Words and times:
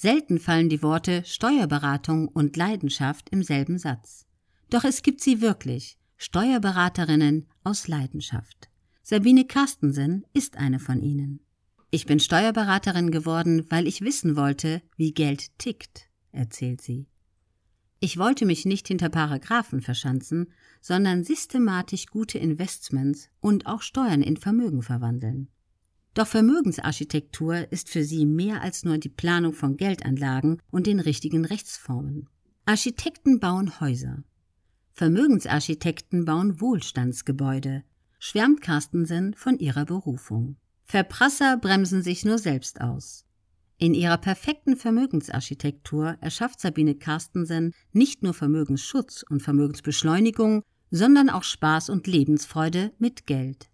Selten 0.00 0.38
fallen 0.38 0.68
die 0.68 0.80
Worte 0.84 1.24
Steuerberatung 1.24 2.28
und 2.28 2.56
Leidenschaft 2.56 3.30
im 3.30 3.42
selben 3.42 3.78
Satz. 3.78 4.26
Doch 4.70 4.84
es 4.84 5.02
gibt 5.02 5.20
sie 5.20 5.40
wirklich, 5.40 5.98
Steuerberaterinnen 6.16 7.48
aus 7.64 7.88
Leidenschaft. 7.88 8.70
Sabine 9.02 9.44
Carstensen 9.44 10.24
ist 10.32 10.56
eine 10.56 10.78
von 10.78 11.02
ihnen. 11.02 11.40
Ich 11.90 12.06
bin 12.06 12.20
Steuerberaterin 12.20 13.10
geworden, 13.10 13.66
weil 13.70 13.88
ich 13.88 14.00
wissen 14.00 14.36
wollte, 14.36 14.82
wie 14.96 15.12
Geld 15.12 15.58
tickt, 15.58 16.08
erzählt 16.30 16.80
sie. 16.80 17.08
Ich 17.98 18.18
wollte 18.18 18.46
mich 18.46 18.66
nicht 18.66 18.86
hinter 18.86 19.08
Paragraphen 19.08 19.80
verschanzen, 19.80 20.52
sondern 20.80 21.24
systematisch 21.24 22.06
gute 22.06 22.38
Investments 22.38 23.30
und 23.40 23.66
auch 23.66 23.82
Steuern 23.82 24.22
in 24.22 24.36
Vermögen 24.36 24.82
verwandeln. 24.82 25.48
Doch 26.18 26.26
Vermögensarchitektur 26.26 27.70
ist 27.70 27.90
für 27.90 28.02
sie 28.02 28.26
mehr 28.26 28.60
als 28.60 28.84
nur 28.84 28.98
die 28.98 29.08
Planung 29.08 29.52
von 29.52 29.76
Geldanlagen 29.76 30.60
und 30.72 30.88
den 30.88 30.98
richtigen 30.98 31.44
Rechtsformen. 31.44 32.28
Architekten 32.66 33.38
bauen 33.38 33.78
Häuser. 33.78 34.24
Vermögensarchitekten 34.94 36.24
bauen 36.24 36.60
Wohlstandsgebäude, 36.60 37.84
schwärmt 38.18 38.62
Carstensen 38.62 39.34
von 39.34 39.60
ihrer 39.60 39.84
Berufung. 39.84 40.56
Verprasser 40.86 41.56
bremsen 41.56 42.02
sich 42.02 42.24
nur 42.24 42.38
selbst 42.38 42.80
aus. 42.80 43.24
In 43.76 43.94
ihrer 43.94 44.18
perfekten 44.18 44.74
Vermögensarchitektur 44.76 46.16
erschafft 46.20 46.58
Sabine 46.58 46.96
Carstensen 46.96 47.74
nicht 47.92 48.24
nur 48.24 48.34
Vermögensschutz 48.34 49.24
und 49.30 49.40
Vermögensbeschleunigung, 49.40 50.64
sondern 50.90 51.30
auch 51.30 51.44
Spaß 51.44 51.90
und 51.90 52.08
Lebensfreude 52.08 52.92
mit 52.98 53.24
Geld. 53.28 53.67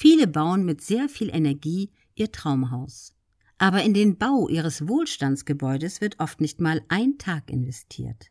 Viele 0.00 0.28
bauen 0.28 0.64
mit 0.64 0.80
sehr 0.80 1.08
viel 1.08 1.28
Energie 1.28 1.90
ihr 2.14 2.30
Traumhaus. 2.30 3.16
Aber 3.58 3.82
in 3.82 3.94
den 3.94 4.16
Bau 4.16 4.48
ihres 4.48 4.86
Wohlstandsgebäudes 4.86 6.00
wird 6.00 6.20
oft 6.20 6.40
nicht 6.40 6.60
mal 6.60 6.80
ein 6.86 7.18
Tag 7.18 7.50
investiert. 7.50 8.30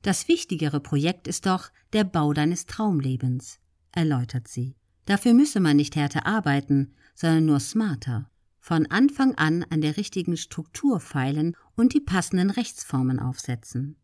Das 0.00 0.26
wichtigere 0.28 0.80
Projekt 0.80 1.28
ist 1.28 1.44
doch 1.44 1.68
der 1.92 2.04
Bau 2.04 2.32
deines 2.32 2.64
Traumlebens, 2.64 3.60
erläutert 3.94 4.48
sie. 4.48 4.74
Dafür 5.04 5.34
müsse 5.34 5.60
man 5.60 5.76
nicht 5.76 5.96
härter 5.96 6.24
arbeiten, 6.24 6.94
sondern 7.14 7.44
nur 7.44 7.60
smarter. 7.60 8.30
Von 8.58 8.86
Anfang 8.86 9.34
an 9.34 9.66
an 9.68 9.82
der 9.82 9.98
richtigen 9.98 10.38
Struktur 10.38 10.98
feilen 10.98 11.58
und 11.76 11.92
die 11.92 12.00
passenden 12.00 12.48
Rechtsformen 12.48 13.20
aufsetzen. 13.20 13.96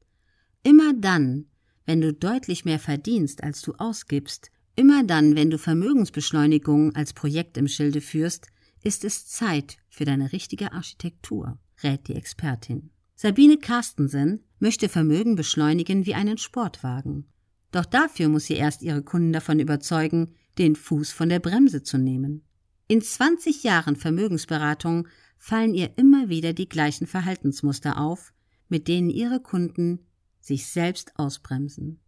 Immer 0.62 0.92
dann, 0.92 1.47
wenn 1.86 2.03
du 2.03 2.12
deutlich 2.12 2.67
mehr 2.67 2.79
verdienst, 2.79 3.42
als 3.42 3.62
du 3.62 3.73
ausgibst, 3.79 4.51
Immer 4.79 5.03
dann, 5.03 5.34
wenn 5.34 5.51
du 5.51 5.59
Vermögensbeschleunigung 5.59 6.95
als 6.95 7.12
Projekt 7.12 7.57
im 7.57 7.67
Schilde 7.67 8.01
führst, 8.01 8.47
ist 8.85 9.05
es 9.05 9.27
Zeit 9.27 9.77
für 9.89 10.05
deine 10.05 10.31
richtige 10.31 10.73
Architektur, 10.73 11.59
rät 11.83 12.07
die 12.07 12.15
Expertin. 12.15 12.91
Sabine 13.17 13.59
Carstensen 13.59 14.45
möchte 14.61 14.89
Vermögen 14.89 15.35
beschleunigen 15.35 16.07
wie 16.07 16.15
einen 16.15 16.39
Sportwagen. 16.39 17.27
Doch 17.73 17.87
dafür 17.87 18.29
muss 18.29 18.47
sie 18.47 18.55
erst 18.55 18.83
ihre 18.83 19.03
Kunden 19.03 19.33
davon 19.33 19.59
überzeugen, 19.59 20.37
den 20.59 20.77
Fuß 20.77 21.11
von 21.11 21.29
der 21.29 21.41
Bremse 21.41 21.83
zu 21.83 21.98
nehmen. 21.98 22.45
In 22.87 23.03
20 23.03 23.65
Jahren 23.65 23.97
Vermögensberatung 23.97 25.09
fallen 25.39 25.75
ihr 25.75 25.91
immer 25.98 26.29
wieder 26.29 26.53
die 26.53 26.69
gleichen 26.69 27.09
Verhaltensmuster 27.09 28.01
auf, 28.01 28.33
mit 28.69 28.87
denen 28.87 29.11
ihre 29.11 29.41
Kunden 29.41 30.07
sich 30.39 30.69
selbst 30.69 31.19
ausbremsen. 31.19 31.98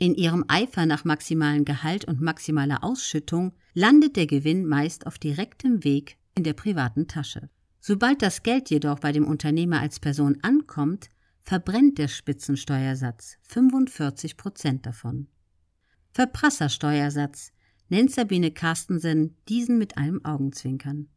In 0.00 0.14
ihrem 0.14 0.46
Eifer 0.48 0.86
nach 0.86 1.04
maximalen 1.04 1.66
Gehalt 1.66 2.06
und 2.06 2.22
maximaler 2.22 2.82
Ausschüttung 2.82 3.52
landet 3.74 4.16
der 4.16 4.26
Gewinn 4.26 4.64
meist 4.64 5.06
auf 5.06 5.18
direktem 5.18 5.84
Weg 5.84 6.16
in 6.34 6.42
der 6.42 6.54
privaten 6.54 7.06
Tasche. 7.06 7.50
Sobald 7.80 8.22
das 8.22 8.42
Geld 8.42 8.70
jedoch 8.70 8.98
bei 8.98 9.12
dem 9.12 9.26
Unternehmer 9.26 9.78
als 9.78 10.00
Person 10.00 10.38
ankommt, 10.40 11.10
verbrennt 11.42 11.98
der 11.98 12.08
Spitzensteuersatz 12.08 13.36
45 13.42 14.38
Prozent 14.38 14.86
davon. 14.86 15.26
Verprassersteuersatz 16.12 17.52
nennt 17.90 18.10
Sabine 18.10 18.52
Carstensen 18.52 19.36
diesen 19.50 19.76
mit 19.76 19.98
einem 19.98 20.24
Augenzwinkern. 20.24 21.10